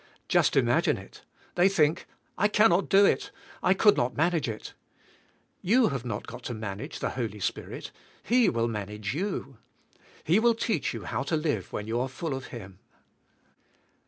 [0.27, 1.21] Just imagine it.
[1.53, 3.29] They think: I cannot do it;
[3.61, 4.73] I could not manage it!
[5.63, 7.91] T'oii have not to manage the Holy Spirit;
[8.23, 9.57] He will manage yo7i.
[10.23, 12.79] He will teach you how to live when you are full of Him.